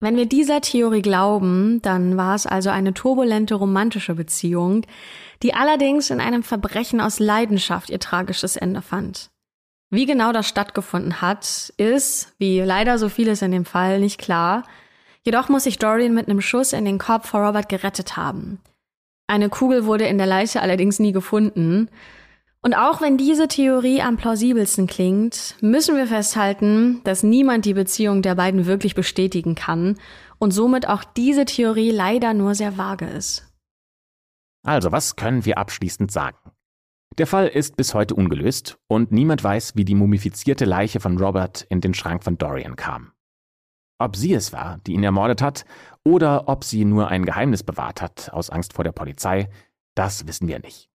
[0.00, 4.82] Wenn wir dieser Theorie glauben, dann war es also eine turbulente romantische Beziehung,
[5.42, 9.30] die allerdings in einem Verbrechen aus Leidenschaft ihr tragisches Ende fand.
[9.90, 14.64] Wie genau das stattgefunden hat, ist, wie leider so vieles in dem Fall, nicht klar.
[15.22, 18.60] Jedoch muss sich Dorian mit einem Schuss in den Kopf vor Robert gerettet haben.
[19.26, 21.88] Eine Kugel wurde in der Leiche allerdings nie gefunden.
[22.60, 28.20] Und auch wenn diese Theorie am plausibelsten klingt, müssen wir festhalten, dass niemand die Beziehung
[28.20, 29.96] der beiden wirklich bestätigen kann
[30.38, 33.44] und somit auch diese Theorie leider nur sehr vage ist.
[34.66, 36.38] Also, was können wir abschließend sagen?
[37.16, 41.62] Der Fall ist bis heute ungelöst und niemand weiß, wie die mumifizierte Leiche von Robert
[41.70, 43.12] in den Schrank von Dorian kam.
[44.00, 45.64] Ob sie es war, die ihn ermordet hat,
[46.04, 49.48] oder ob sie nur ein Geheimnis bewahrt hat aus Angst vor der Polizei,
[49.96, 50.87] das wissen wir nicht.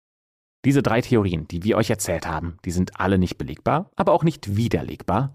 [0.66, 4.24] Diese drei Theorien, die wir euch erzählt haben, die sind alle nicht belegbar, aber auch
[4.24, 5.34] nicht widerlegbar.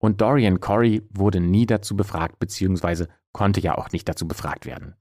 [0.00, 4.94] Und Dorian Corey wurde nie dazu befragt, beziehungsweise konnte ja auch nicht dazu befragt werden.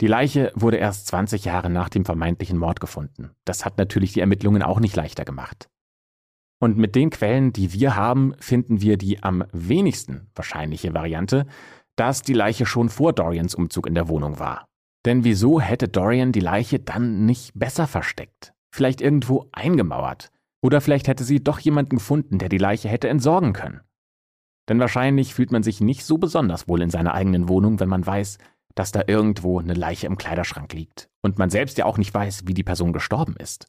[0.00, 3.32] Die Leiche wurde erst 20 Jahre nach dem vermeintlichen Mord gefunden.
[3.44, 5.68] Das hat natürlich die Ermittlungen auch nicht leichter gemacht.
[6.62, 11.46] Und mit den Quellen, die wir haben, finden wir die am wenigsten wahrscheinliche Variante,
[11.96, 14.69] dass die Leiche schon vor Dorians Umzug in der Wohnung war.
[15.06, 18.52] Denn wieso hätte Dorian die Leiche dann nicht besser versteckt?
[18.74, 20.30] Vielleicht irgendwo eingemauert?
[20.62, 23.80] Oder vielleicht hätte sie doch jemanden gefunden, der die Leiche hätte entsorgen können?
[24.68, 28.06] Denn wahrscheinlich fühlt man sich nicht so besonders wohl in seiner eigenen Wohnung, wenn man
[28.06, 28.38] weiß,
[28.74, 32.46] dass da irgendwo eine Leiche im Kleiderschrank liegt und man selbst ja auch nicht weiß,
[32.46, 33.66] wie die Person gestorben ist.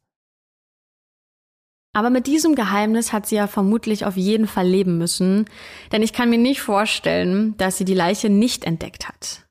[1.93, 5.45] Aber mit diesem Geheimnis hat sie ja vermutlich auf jeden Fall leben müssen,
[5.91, 9.47] denn ich kann mir nicht vorstellen, dass sie die Leiche nicht entdeckt hat.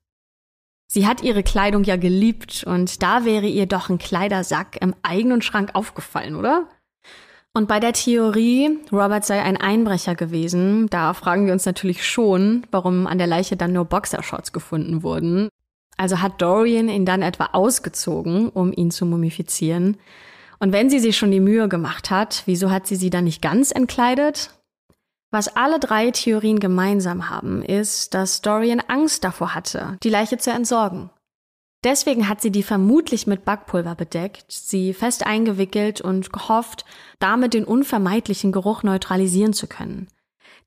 [0.92, 5.40] Sie hat ihre Kleidung ja geliebt und da wäre ihr doch ein Kleidersack im eigenen
[5.40, 6.66] Schrank aufgefallen, oder?
[7.55, 12.66] Und bei der Theorie, Robert sei ein Einbrecher gewesen, da fragen wir uns natürlich schon,
[12.72, 15.48] warum an der Leiche dann nur Boxershorts gefunden wurden.
[15.96, 19.96] Also hat Dorian ihn dann etwa ausgezogen, um ihn zu mumifizieren.
[20.59, 23.42] Und wenn sie sich schon die Mühe gemacht hat, wieso hat sie sie dann nicht
[23.42, 24.60] ganz entkleidet?
[25.31, 30.51] Was alle drei Theorien gemeinsam haben, ist, dass Dorian Angst davor hatte, die Leiche zu
[30.51, 31.11] entsorgen.
[31.83, 36.85] Deswegen hat sie die vermutlich mit Backpulver bedeckt, sie fest eingewickelt und gehofft,
[37.20, 40.09] damit den unvermeidlichen Geruch neutralisieren zu können.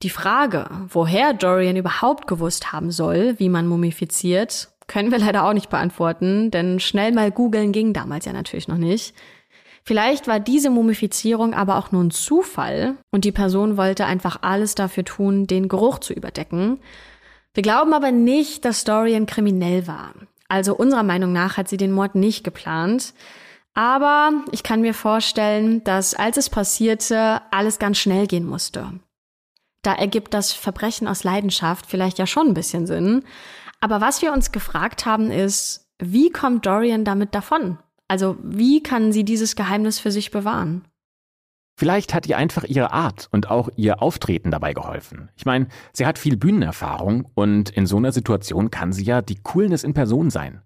[0.01, 5.53] Die Frage, woher Dorian überhaupt gewusst haben soll, wie man mumifiziert, können wir leider auch
[5.53, 9.14] nicht beantworten, denn schnell mal googeln ging damals ja natürlich noch nicht.
[9.86, 14.75] Vielleicht war diese Mumifizierung aber auch nur ein Zufall und die Person wollte einfach alles
[14.75, 16.79] dafür tun, den Geruch zu überdecken.
[17.53, 20.13] Wir glauben aber nicht, dass Dorian kriminell war.
[20.47, 23.13] Also unserer Meinung nach hat sie den Mord nicht geplant.
[23.73, 28.91] Aber ich kann mir vorstellen, dass als es passierte, alles ganz schnell gehen musste.
[29.81, 33.23] Da ergibt das Verbrechen aus Leidenschaft vielleicht ja schon ein bisschen Sinn.
[33.81, 37.79] Aber was wir uns gefragt haben ist, wie kommt Dorian damit davon?
[38.14, 40.86] Also wie kann sie dieses Geheimnis für sich bewahren?
[41.80, 45.32] Vielleicht hat ihr einfach ihre Art und auch ihr Auftreten dabei geholfen.
[45.36, 49.41] Ich meine, sie hat viel Bühnenerfahrung und in so einer Situation kann sie ja die
[49.41, 50.61] Coolness in Person sein.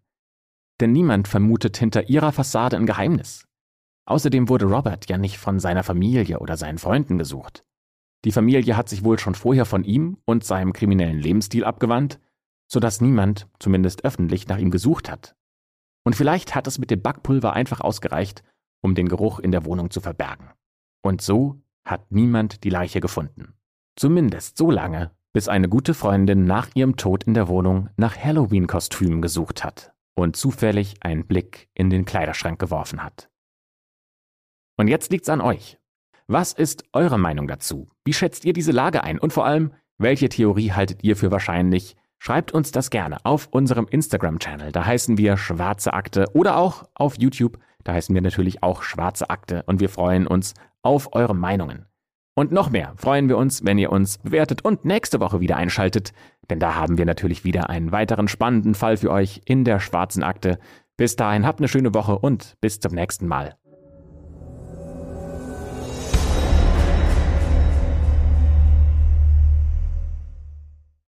[0.82, 3.48] Denn niemand vermutet hinter ihrer Fassade ein Geheimnis.
[4.08, 7.64] Außerdem wurde Robert ja nicht von seiner Familie oder seinen Freunden gesucht.
[8.26, 12.20] Die Familie hat sich wohl schon vorher von ihm und seinem kriminellen Lebensstil abgewandt,
[12.70, 15.38] sodass niemand, zumindest öffentlich, nach ihm gesucht hat.
[16.08, 18.42] Und vielleicht hat es mit dem Backpulver einfach ausgereicht,
[18.82, 20.52] um den Geruch in der Wohnung zu verbergen.
[21.02, 23.56] Und so hat niemand die Leiche gefunden.
[23.98, 29.22] Zumindest so lange, bis eine gute Freundin nach ihrem Tod in der Wohnung nach Halloween-Kostümen
[29.22, 33.30] gesucht hat und zufällig einen Blick in den Kleiderschrank geworfen hat.
[34.78, 35.78] Und jetzt liegt's an euch.
[36.28, 37.90] Was ist eure Meinung dazu?
[38.06, 39.20] Wie schätzt ihr diese Lage ein?
[39.20, 41.98] Und vor allem, welche Theorie haltet ihr für wahrscheinlich?
[42.20, 44.72] Schreibt uns das gerne auf unserem Instagram-Channel.
[44.72, 47.60] Da heißen wir Schwarze Akte oder auch auf YouTube.
[47.84, 51.86] Da heißen wir natürlich auch Schwarze Akte und wir freuen uns auf eure Meinungen.
[52.36, 56.14] Und noch mehr freuen wir uns, wenn ihr uns bewertet und nächste Woche wieder einschaltet,
[56.50, 60.22] denn da haben wir natürlich wieder einen weiteren spannenden Fall für euch in der Schwarzen
[60.22, 60.60] Akte.
[60.98, 63.56] Bis dahin habt eine schöne Woche und bis zum nächsten Mal.